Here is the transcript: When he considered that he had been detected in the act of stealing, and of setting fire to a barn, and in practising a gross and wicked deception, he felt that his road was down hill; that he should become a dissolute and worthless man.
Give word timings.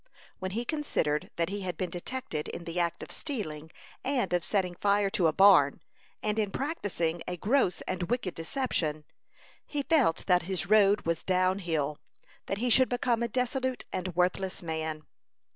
When 0.39 0.49
he 0.49 0.65
considered 0.65 1.29
that 1.35 1.49
he 1.49 1.61
had 1.61 1.77
been 1.77 1.91
detected 1.91 2.47
in 2.47 2.63
the 2.63 2.79
act 2.79 3.03
of 3.03 3.11
stealing, 3.11 3.69
and 4.03 4.33
of 4.33 4.43
setting 4.43 4.73
fire 4.73 5.11
to 5.11 5.27
a 5.27 5.31
barn, 5.31 5.79
and 6.23 6.39
in 6.39 6.49
practising 6.49 7.21
a 7.27 7.37
gross 7.37 7.81
and 7.81 8.01
wicked 8.09 8.33
deception, 8.33 9.03
he 9.63 9.83
felt 9.83 10.25
that 10.25 10.41
his 10.41 10.65
road 10.65 11.01
was 11.05 11.21
down 11.23 11.59
hill; 11.59 11.99
that 12.47 12.57
he 12.57 12.71
should 12.71 12.89
become 12.89 13.21
a 13.21 13.27
dissolute 13.27 13.85
and 13.93 14.15
worthless 14.15 14.63
man. 14.63 15.03